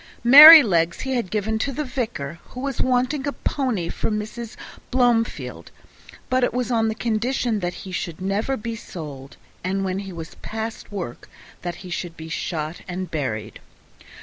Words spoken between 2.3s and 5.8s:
who was wanting a pony for Mrs. Blomefield,